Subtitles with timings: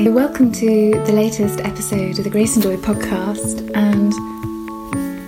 [0.00, 3.70] Hi, welcome to the latest episode of the Grace and Joy podcast.
[3.74, 4.14] And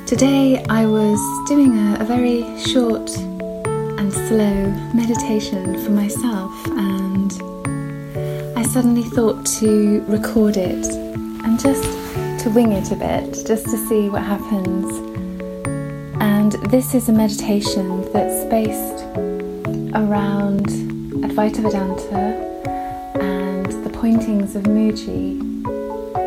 [0.08, 3.10] today I was doing a, a very short
[3.98, 7.32] and slow meditation for myself, and
[8.56, 10.86] I suddenly thought to record it
[11.44, 11.84] and just
[12.42, 14.90] to wing it a bit, just to see what happens.
[16.18, 19.04] And this is a meditation that's based
[19.94, 20.64] around
[21.26, 22.41] Advaita Vedanta
[24.22, 25.40] pointings of Mooji,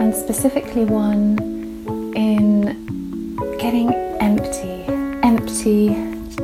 [0.01, 1.37] and specifically one
[2.13, 4.83] in getting empty.
[5.23, 5.95] Empty,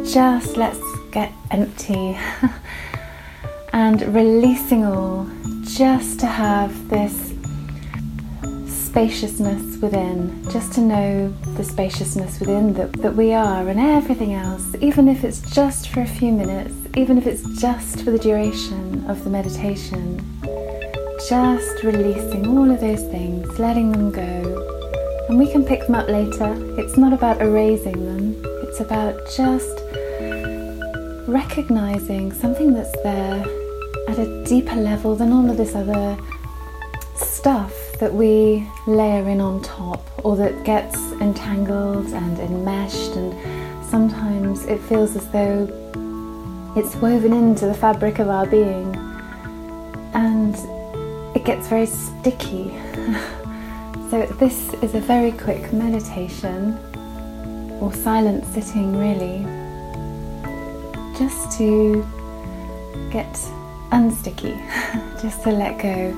[0.10, 0.80] just let's
[1.12, 2.18] get empty.
[3.74, 5.30] and releasing all,
[5.64, 7.34] just to have this
[8.66, 14.74] spaciousness within, just to know the spaciousness within that, that we are and everything else,
[14.80, 19.04] even if it's just for a few minutes, even if it's just for the duration
[19.10, 20.21] of the meditation
[21.32, 25.26] just releasing all of those things, letting them go.
[25.30, 26.58] And we can pick them up later.
[26.78, 28.36] It's not about erasing them,
[28.68, 29.80] it's about just
[31.30, 33.46] recognizing something that's there
[34.10, 36.18] at a deeper level than all of this other
[37.16, 37.72] stuff
[38.02, 44.82] that we layer in on top or that gets entangled and enmeshed and sometimes it
[44.82, 45.64] feels as though
[46.76, 49.11] it's woven into the fabric of our being
[51.36, 52.70] it gets very sticky.
[54.10, 56.78] so, this is a very quick meditation
[57.82, 59.44] or silent sitting, really,
[61.18, 62.06] just to
[63.12, 63.34] get
[63.92, 64.56] unsticky,
[65.22, 66.14] just to let go.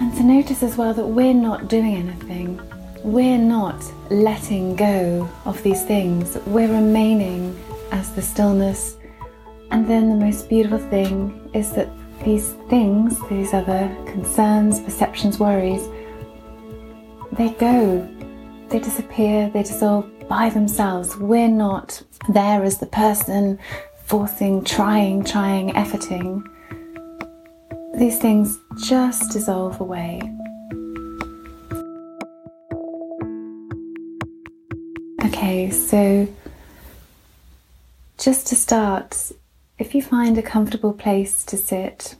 [0.00, 2.60] And to notice as well that we're not doing anything.
[3.02, 6.38] We're not letting go of these things.
[6.46, 7.58] We're remaining
[7.90, 8.96] as the stillness.
[9.70, 11.88] And then the most beautiful thing is that
[12.24, 15.88] these things, these other concerns, perceptions, worries,
[17.32, 18.08] they go,
[18.68, 21.16] they disappear, they dissolve by themselves.
[21.16, 23.58] We're not there as the person
[24.04, 26.42] forcing, trying, trying, efforting.
[27.94, 30.20] These things just dissolve away.
[35.24, 36.28] Okay, so
[38.18, 39.32] just to start,
[39.78, 42.16] if you find a comfortable place to sit,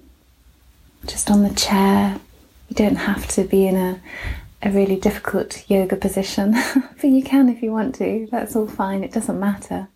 [1.07, 2.21] just on the chair,
[2.69, 4.01] you don't have to be in a,
[4.63, 6.53] a really difficult yoga position,
[7.01, 8.29] but you can if you want to.
[8.31, 9.89] That's all fine, it doesn't matter.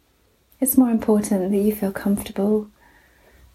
[0.61, 2.69] It's more important that you feel comfortable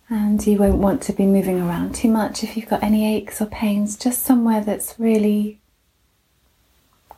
[0.09, 3.41] and you won't want to be moving around too much if you've got any aches
[3.41, 5.59] or pains, just somewhere that's really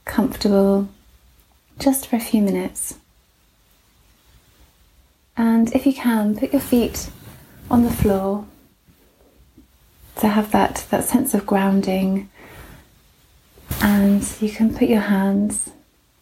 [0.06, 0.90] comfortable,
[1.78, 2.96] just for a few minutes.
[5.40, 7.10] And if you can, put your feet
[7.72, 8.46] on the floor
[10.18, 12.30] to have that, that sense of grounding.
[13.82, 15.70] And you can put your hands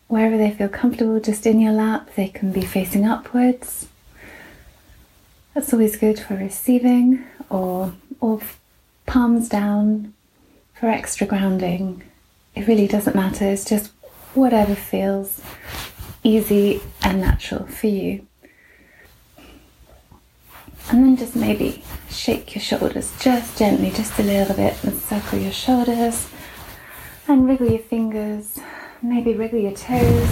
[0.07, 2.11] wherever they feel comfortable, just in your lap.
[2.15, 3.87] They can be facing upwards.
[5.55, 8.39] That's always good for receiving, or, or
[9.07, 10.13] palms down
[10.75, 12.03] for extra grounding.
[12.53, 13.91] It really doesn't matter, it's just
[14.35, 15.41] whatever feels
[16.23, 18.27] easy and natural for you.
[20.89, 25.37] And then just maybe shake your shoulders just gently, just a little bit, and circle
[25.37, 26.27] your shoulders.
[27.27, 28.57] And wriggle your fingers,
[29.01, 30.29] maybe wriggle your toes.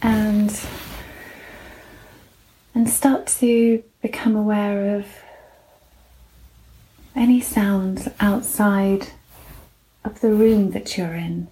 [0.00, 0.58] And
[2.74, 5.06] and start to become aware of
[7.14, 9.08] any sounds outside
[10.04, 11.48] of the room that you're in.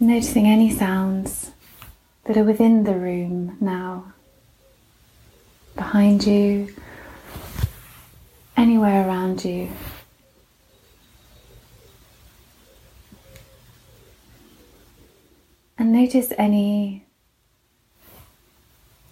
[0.00, 1.50] Noticing any sounds
[2.24, 4.12] that are within the room now,
[5.74, 6.72] behind you,
[8.56, 9.68] anywhere around you.
[15.76, 17.04] And notice any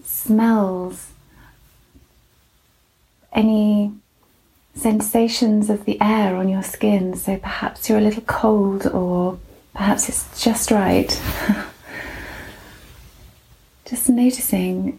[0.05, 1.09] smells,
[3.33, 3.93] any
[4.77, 7.17] sensations of the air on your skin.
[7.17, 9.41] So perhaps you're a little cold or
[9.77, 11.21] Perhaps it's just right.
[13.85, 14.99] just noticing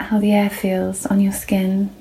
[0.00, 1.94] how the air feels on your skin.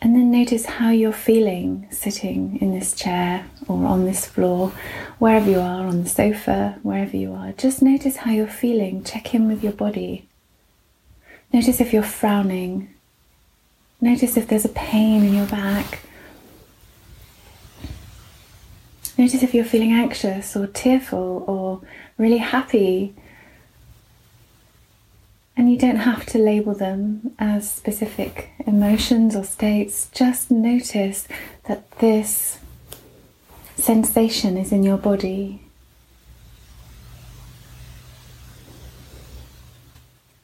[0.00, 4.72] And then notice how you're feeling sitting in this chair or on this floor,
[5.18, 7.50] wherever you are, on the sofa, wherever you are.
[7.52, 9.02] Just notice how you're feeling.
[9.02, 10.28] Check in with your body.
[11.52, 12.88] Notice if you're frowning.
[14.00, 16.02] Notice if there's a pain in your back.
[19.18, 21.80] Notice if you're feeling anxious or tearful or
[22.18, 23.14] really happy.
[25.56, 30.10] And you don't have to label them as specific emotions or states.
[30.12, 31.26] Just notice
[31.64, 32.58] that this
[33.76, 35.62] sensation is in your body.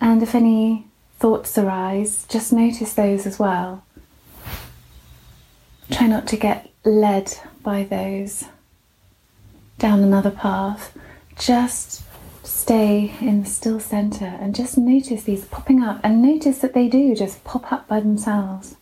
[0.00, 0.86] And if any
[1.18, 3.84] thoughts arise, just notice those as well.
[5.90, 8.44] Try not to get led by those
[9.82, 10.96] down another path.
[11.36, 12.04] Just
[12.44, 16.86] stay in the still center and just notice these popping up and notice that they
[16.86, 18.76] do just pop up by themselves.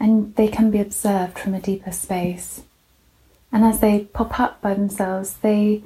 [0.00, 2.62] And they can be observed from a deeper space.
[3.52, 5.82] And as they pop up by themselves, they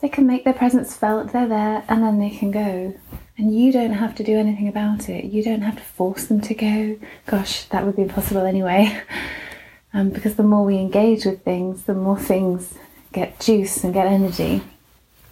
[0.00, 2.94] they can make their presence felt, they're there, and then they can go.
[3.36, 5.24] And you don't have to do anything about it.
[5.24, 6.98] You don't have to force them to go.
[7.26, 9.02] Gosh, that would be impossible anyway.
[9.92, 12.74] Um, because the more we engage with things, the more things
[13.12, 14.62] get juice and get energy,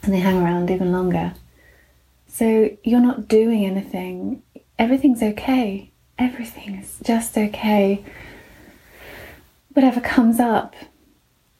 [0.03, 1.35] and they hang around even longer.
[2.29, 4.43] So you're not doing anything.
[4.79, 5.91] Everything's okay.
[6.19, 8.05] Everything is just okay.
[9.75, 10.75] Whatever comes up,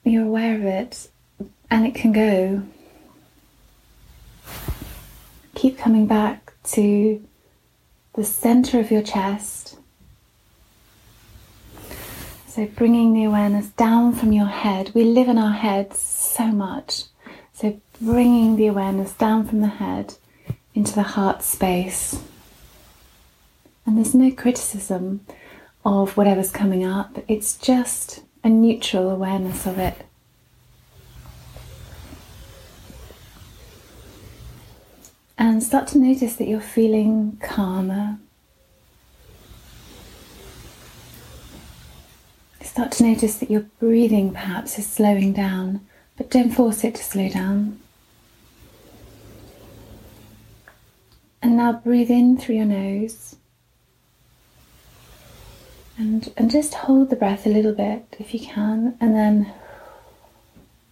[0.05, 1.09] you're aware of it,
[1.71, 2.63] and it can go
[5.55, 7.23] keep coming back to
[8.15, 9.79] the center of your chest.
[12.57, 14.91] So, bringing the awareness down from your head.
[14.95, 17.03] We live in our heads so much.
[17.53, 20.15] So, bringing the awareness down from the head
[20.75, 22.19] into the heart space.
[23.85, 25.21] And there's no criticism
[25.85, 30.07] of whatever's coming up, it's just a neutral awareness of it.
[35.37, 38.17] And start to notice that you're feeling calmer.
[42.77, 45.81] Start to notice that your breathing perhaps is slowing down,
[46.19, 47.81] but don't force it to slow down.
[51.41, 53.37] And now breathe in through your nose.
[55.97, 59.55] And, and just hold the breath a little bit if you can, and then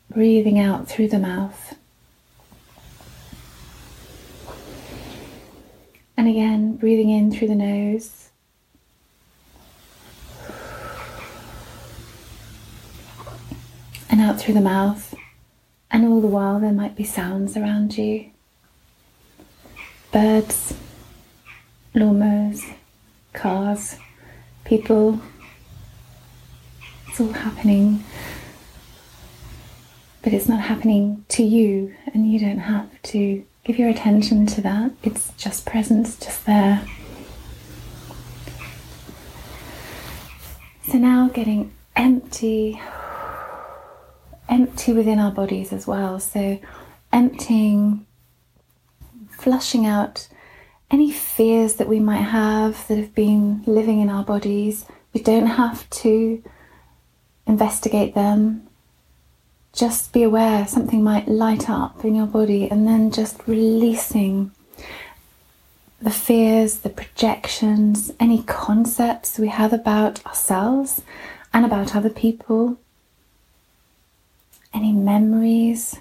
[0.08, 1.74] breathing out through the mouth.
[6.16, 8.30] And again, breathing in through the nose.
[14.24, 15.14] Out through the mouth.
[15.90, 18.30] And all the while, there might be sounds around you
[20.12, 20.74] birds,
[21.94, 22.62] lawnmowers,
[23.32, 23.96] cars,
[24.64, 25.20] people.
[27.08, 28.04] It's all happening.
[30.22, 34.60] But it's not happening to you, and you don't have to Give your attention to
[34.60, 34.90] that.
[35.02, 36.86] It's just presence, just there.
[40.86, 42.78] So now getting empty,
[44.48, 46.20] empty within our bodies as well.
[46.20, 46.60] So
[47.12, 48.06] emptying,
[49.30, 50.28] flushing out
[50.90, 54.86] any fears that we might have that have been living in our bodies.
[55.12, 56.42] We don't have to
[57.46, 58.68] investigate them
[59.74, 64.52] just be aware something might light up in your body and then just releasing
[66.00, 71.02] the fears, the projections, any concepts we have about ourselves
[71.52, 72.78] and about other people,
[74.74, 75.96] any memories,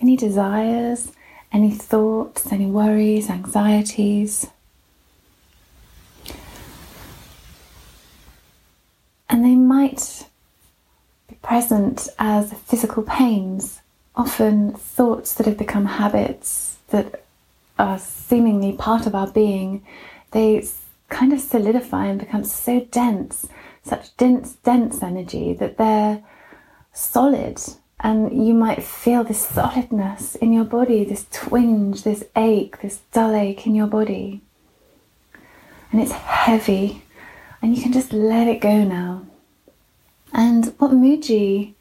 [0.00, 1.12] any desires,
[1.52, 4.46] any thoughts, any worries, anxieties.
[9.28, 10.26] And they might
[11.28, 13.80] be present as physical pains,
[14.16, 17.24] often thoughts that have become habits that
[17.78, 19.84] are seemingly part of our being.
[20.30, 20.64] They
[21.08, 23.46] kind of solidify and become so dense,
[23.88, 26.22] such dense, dense energy that they're
[26.92, 27.60] solid.
[28.00, 33.34] And you might feel this solidness in your body, this twinge, this ache, this dull
[33.34, 34.40] ache in your body.
[35.90, 37.02] And it's heavy,
[37.60, 39.26] and you can just let it go now.
[40.32, 41.74] And what Mooji,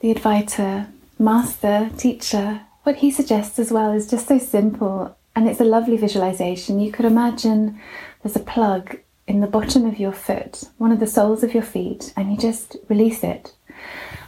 [0.00, 5.60] the Advaita master, teacher, what he suggests as well is just so simple and it's
[5.60, 6.80] a lovely visualization.
[6.80, 7.80] You could imagine
[8.22, 11.62] there's a plug in the bottom of your foot, one of the soles of your
[11.62, 13.54] feet, and you just release it.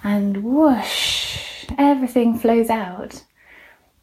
[0.02, 3.24] And whoosh, everything flows out.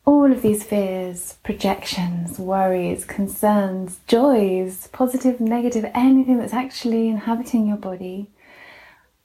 [0.06, 7.78] All of these fears, projections, worries, concerns, joys, positive, negative, anything that's actually inhabiting your
[7.78, 8.30] body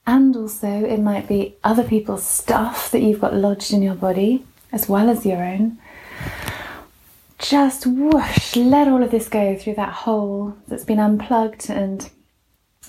[0.09, 4.43] and also, it might be other people's stuff that you've got lodged in your body,
[4.71, 5.77] as well as your own.
[7.39, 12.09] Just whoosh, let all of this go through that hole that's been unplugged and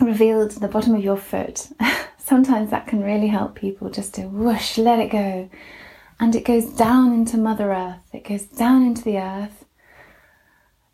[0.00, 1.68] revealed at the bottom of your foot.
[2.18, 5.48] Sometimes that can really help people just to whoosh, let it go.
[6.20, 8.02] and it goes down into Mother Earth.
[8.12, 9.64] It goes down into the earth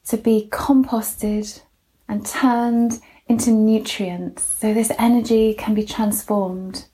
[0.07, 1.61] to be composted
[2.09, 4.45] and turned into nutrients.
[4.45, 6.85] So this energy can be transformed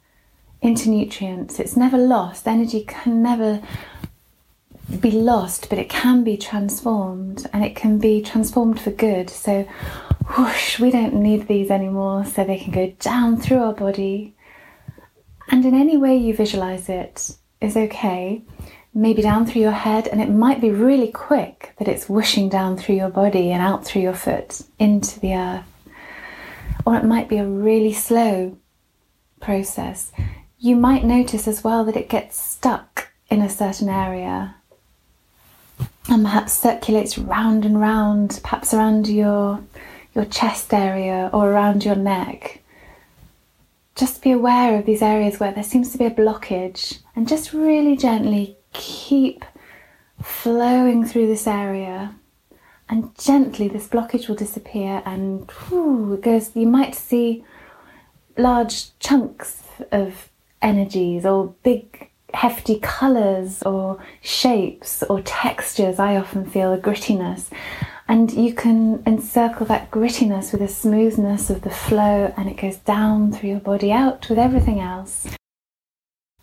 [0.62, 1.60] into nutrients.
[1.60, 2.48] It's never lost.
[2.48, 3.60] Energy can never
[5.00, 9.30] be lost, but it can be transformed and it can be transformed for good.
[9.30, 9.66] So,
[10.36, 14.34] whoosh, we don't need these anymore, so they can go down through our body.
[15.48, 18.42] And in any way you visualize it is okay.
[18.94, 22.76] Maybe down through your head, and it might be really quick that it's whooshing down
[22.76, 25.64] through your body and out through your foot into the earth.
[26.84, 28.58] Or it might be a really slow
[29.40, 30.12] process.
[30.58, 34.56] You might notice as well that it gets stuck in a certain area
[36.08, 39.62] and perhaps circulates round and round, perhaps around your
[40.14, 42.60] your chest area or around your neck.
[43.94, 47.52] Just be aware of these areas where there seems to be a blockage and just
[47.52, 49.44] really gently keep
[50.20, 52.14] flowing through this area
[52.88, 57.44] and gently this blockage will disappear and whew, it goes you might see
[58.36, 60.30] large chunks of
[60.60, 65.98] energies or big hefty colours or shapes or textures.
[65.98, 67.50] I often feel a grittiness.
[68.08, 72.76] And you can encircle that grittiness with a smoothness of the flow, and it goes
[72.76, 75.28] down through your body, out with everything else,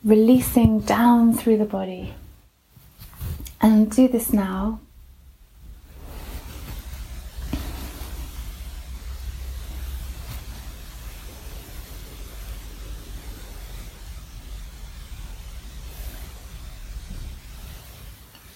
[0.04, 2.14] releasing down through the body.
[3.62, 4.80] And do this now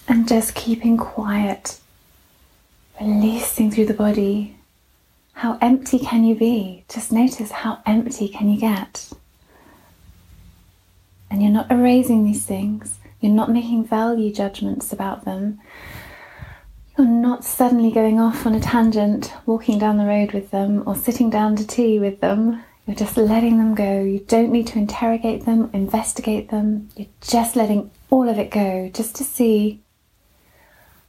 [0.08, 1.78] and just keeping quiet,
[3.00, 4.56] releasing through the body.
[5.34, 6.84] How empty can you be?
[6.88, 9.12] Just notice how empty can you get.
[11.30, 15.60] And you're not erasing these things, you're not making value judgments about them.
[16.96, 20.94] You're not suddenly going off on a tangent, walking down the road with them, or
[20.94, 22.62] sitting down to tea with them.
[22.86, 24.02] You're just letting them go.
[24.02, 26.90] You don't need to interrogate them, investigate them.
[26.94, 29.80] You're just letting all of it go, just to see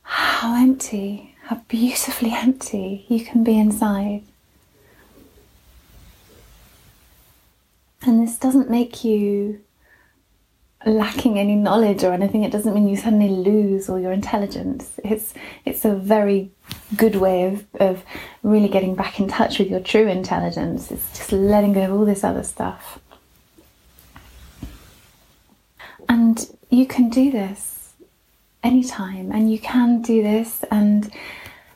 [0.05, 4.23] how empty, how beautifully empty you can be inside.
[8.03, 9.61] And this doesn't make you
[10.85, 12.43] lacking any knowledge or anything.
[12.43, 14.99] It doesn't mean you suddenly lose all your intelligence.
[15.03, 15.33] It's
[15.65, 16.51] it's a very
[16.95, 18.03] good way of, of
[18.43, 20.91] really getting back in touch with your true intelligence.
[20.91, 22.99] It's just letting go of all this other stuff.
[26.07, 27.84] And you can do this
[28.65, 29.31] anytime.
[29.31, 31.11] And you can do this and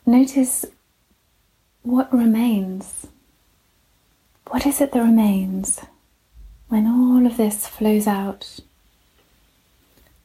[0.06, 0.66] notice
[1.84, 3.08] what remains.
[4.48, 5.80] What is it that remains
[6.68, 8.60] when all of this flows out?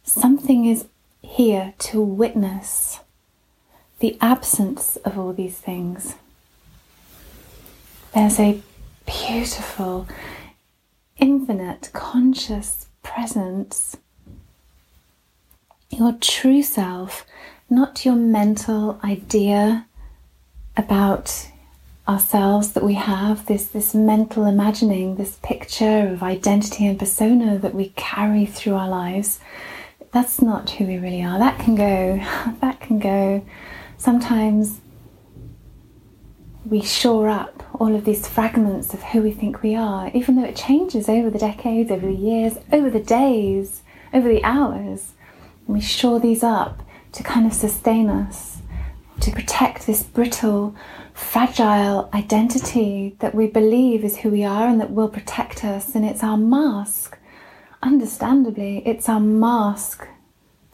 [0.02, 0.86] Something is
[1.22, 3.00] here to witness
[3.98, 6.14] the absence of all these things.
[8.14, 8.62] There's a
[9.06, 10.06] beautiful,
[11.18, 13.96] infinite, conscious presence
[15.98, 17.24] your true self,
[17.70, 19.86] not your mental idea
[20.76, 21.50] about
[22.06, 27.74] ourselves that we have, this, this mental imagining, this picture of identity and persona that
[27.74, 29.40] we carry through our lives.
[30.12, 31.38] That's not who we really are.
[31.38, 32.20] That can go,
[32.60, 33.44] that can go.
[33.96, 34.80] Sometimes
[36.64, 40.44] we shore up all of these fragments of who we think we are, even though
[40.44, 43.82] it changes over the decades, over the years, over the days,
[44.12, 45.13] over the hours.
[45.66, 48.58] We shore these up to kind of sustain us,
[49.20, 50.74] to protect this brittle,
[51.12, 55.94] fragile identity that we believe is who we are and that will protect us.
[55.94, 57.18] And it's our mask.
[57.82, 60.08] Understandably, it's our mask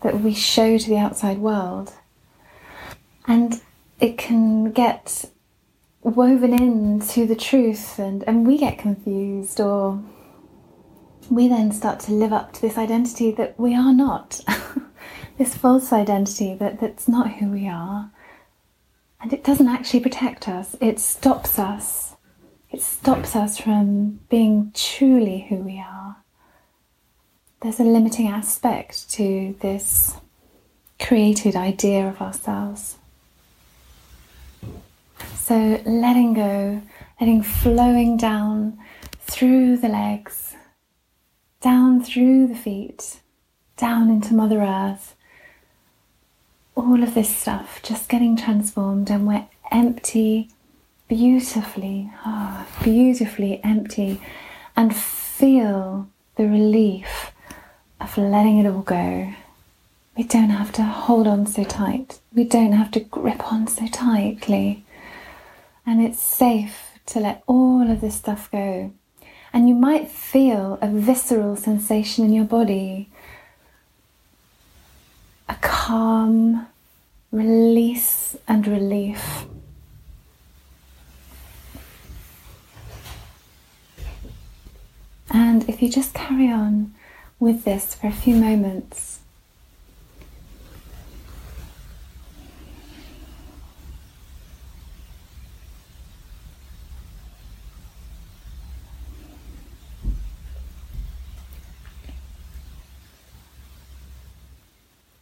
[0.02, 1.92] that we show to the outside world.
[3.26, 3.60] And
[4.00, 5.26] it can get
[6.02, 10.02] woven into the truth, and, and we get confused or
[11.30, 14.40] we then start to live up to this identity that we are not,
[15.38, 18.10] this false identity that, that's not who we are.
[19.20, 22.16] And it doesn't actually protect us, it stops us.
[22.70, 26.16] It stops us from being truly who we are.
[27.62, 30.16] There's a limiting aspect to this
[31.00, 32.96] created idea of ourselves.
[35.34, 36.80] So letting go,
[37.20, 38.78] letting flowing down
[39.22, 40.49] through the legs,
[41.60, 43.20] down through the feet,
[43.76, 45.14] down into Mother Earth.
[46.74, 50.48] All of this stuff just getting transformed, and we're empty,
[51.08, 54.20] beautifully, oh, beautifully empty,
[54.76, 57.32] and feel the relief
[58.00, 59.34] of letting it all go.
[60.16, 62.18] We don't have to hold on so tight.
[62.34, 64.84] We don't have to grip on so tightly.
[65.86, 68.92] And it's safe to let all of this stuff go.
[69.52, 73.08] And you might feel a visceral sensation in your body
[75.48, 76.68] a calm
[77.32, 79.46] release and relief.
[85.32, 86.94] And if you just carry on
[87.40, 89.19] with this for a few moments,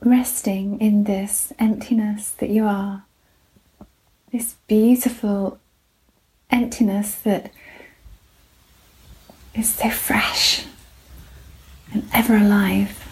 [0.08, 3.04] resting in this emptiness that you are,
[4.32, 5.58] this beautiful
[6.50, 7.50] emptiness that
[9.54, 10.64] is so fresh
[11.92, 13.04] and ever alive.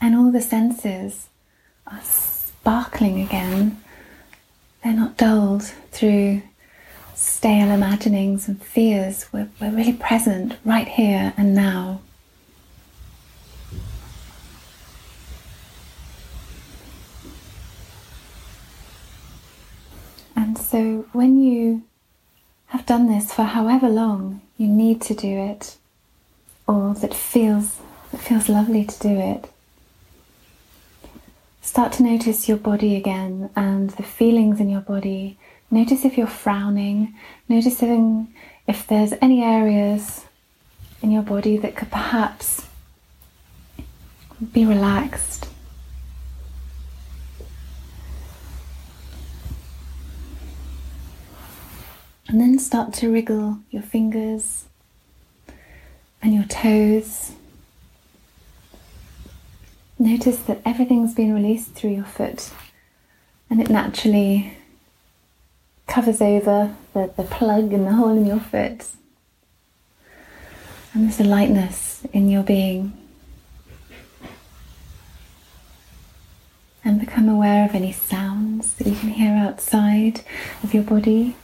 [0.00, 1.28] And all the senses
[3.02, 3.80] sparkling again.
[4.84, 6.42] They're not dulled through
[7.14, 9.26] stale imaginings and fears.
[9.32, 12.00] We're, we're really present right here and now.
[20.36, 21.82] And so when you
[22.66, 25.76] have done this for however long you need to do it,
[26.68, 27.78] or that feels
[28.12, 29.50] that feels lovely to do it,
[31.64, 35.38] Start to notice your body again and the feelings in your body.
[35.70, 37.14] Notice if you're frowning,
[37.48, 38.34] noticing
[38.66, 40.24] if there's any areas
[41.02, 42.66] in your body that could perhaps
[44.52, 45.48] be relaxed.
[52.26, 54.64] And then start to wriggle your fingers
[56.20, 57.32] and your toes
[60.02, 62.50] Notice that everything's been released through your foot
[63.48, 64.58] and it naturally
[65.86, 68.84] covers over the, the plug and the hole in your foot.
[70.92, 72.94] And there's a lightness in your being.
[76.84, 80.22] And become aware of any sounds that you can hear outside
[80.64, 81.36] of your body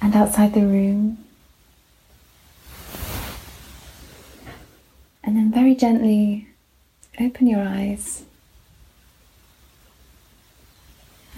[0.00, 1.18] and outside the room.
[5.26, 6.48] And then very gently
[7.20, 8.24] open your eyes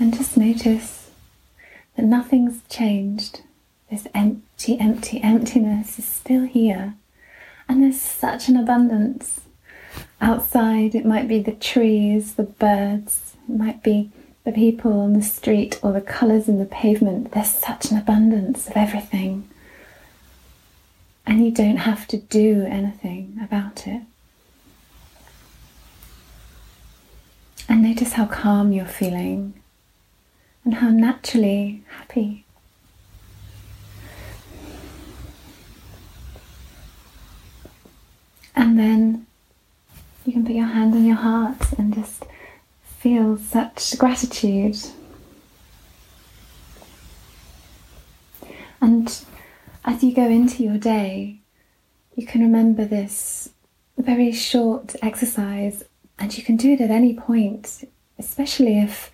[0.01, 1.11] and just notice
[1.97, 3.43] that nothing's changed.
[3.91, 6.95] This empty, empty, emptiness is still here.
[7.69, 9.43] And there's such an abundance.
[10.21, 14.11] Outside, it might be the trees, the birds, it might be
[14.45, 17.33] the people on the street or the colours in the pavement.
[17.33, 19.47] There's such an abundance of everything
[21.27, 24.03] and you don't have to do anything about it.
[27.69, 29.55] And notice how calm you're feeling
[30.65, 32.45] and how naturally happy.
[38.55, 39.27] And then
[40.25, 42.25] you can put your hand on your heart and just
[42.83, 44.79] feel such gratitude.
[48.81, 49.25] And
[49.87, 51.38] as you go into your day,
[52.16, 53.51] you can remember this
[53.96, 55.85] very short exercise
[56.18, 59.12] and you can do it at any point, especially if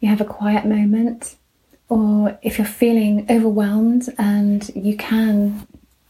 [0.00, 1.36] you have a quiet moment
[1.88, 5.66] or if you're feeling overwhelmed and you can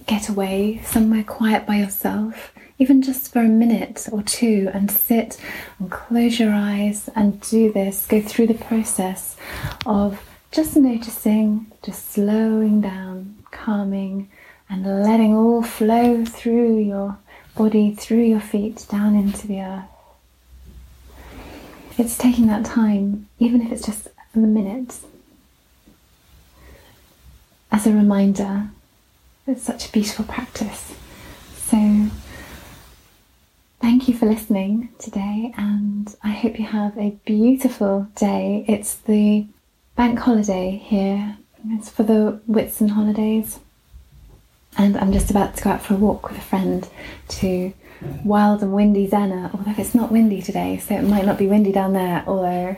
[0.07, 5.41] get away somewhere quiet by yourself, even just for a minute or two, and sit
[5.79, 9.37] and close your eyes and do this, go through the process
[9.87, 10.21] of
[10.51, 14.29] just noticing, just slowing down, calming,
[14.69, 17.19] and letting all flow through your
[17.57, 19.85] body, through your feet, down into the earth.
[21.99, 24.99] It's taking that time, even if it's just a minute,
[27.71, 28.71] as a reminder.
[29.47, 30.95] It's such a beautiful practice.
[31.57, 32.09] So,
[33.81, 38.65] thank you for listening today, and I hope you have a beautiful day.
[38.69, 39.47] It's the
[39.97, 41.37] bank holiday here.
[41.71, 43.61] It's for the Whitsun holidays.
[44.77, 46.89] And I'm just about to go out for a walk with a friend
[47.29, 47.73] to
[48.25, 51.73] wild and windy Zennor, although it's not windy today, so it might not be windy
[51.73, 52.77] down there, although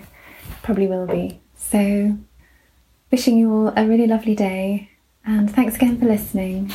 [0.63, 1.41] probably will be.
[1.57, 2.17] So,
[3.11, 4.91] wishing you all a really lovely day,
[5.25, 6.73] and thanks again for listening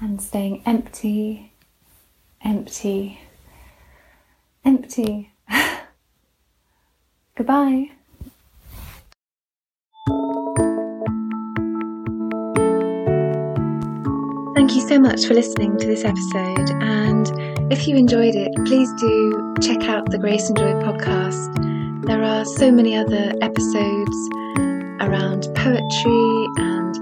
[0.00, 1.52] and staying empty,
[2.42, 3.20] empty,
[4.64, 5.32] empty.
[7.36, 7.93] Goodbye.
[14.64, 16.70] Thank you so much for listening to this episode.
[16.80, 22.06] And if you enjoyed it, please do check out the Grace and Joy podcast.
[22.06, 24.16] There are so many other episodes
[25.02, 26.94] around poetry and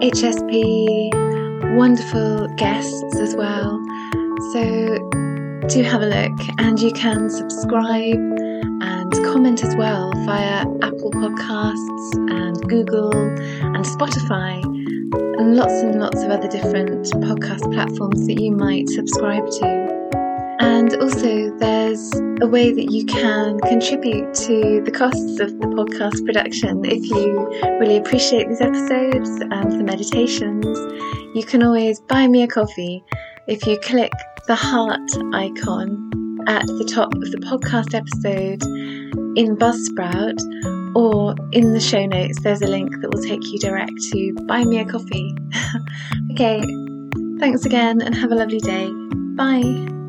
[0.00, 3.78] HSP, wonderful guests as well.
[4.54, 4.64] So
[5.68, 12.14] do have a look, and you can subscribe and comment as well via Apple Podcasts
[12.30, 14.79] and Google and Spotify
[15.40, 20.56] lots and lots of other different podcast platforms that you might subscribe to.
[20.60, 26.24] And also, there's a way that you can contribute to the costs of the podcast
[26.26, 26.84] production.
[26.84, 27.48] If you
[27.80, 30.66] really appreciate these episodes and the meditations,
[31.34, 33.02] you can always buy me a coffee
[33.46, 34.12] if you click
[34.46, 36.10] the heart icon
[36.46, 38.62] at the top of the podcast episode
[39.38, 40.38] in Buzzsprout
[40.94, 44.64] or in the show notes, there's a link that will take you direct to buy
[44.64, 45.36] me a coffee.
[46.32, 46.60] okay,
[47.38, 48.90] thanks again and have a lovely day.
[49.36, 49.99] Bye.